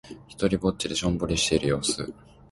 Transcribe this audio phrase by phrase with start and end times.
[0.27, 2.11] ひとりっぼちでしょんぼりしている様子。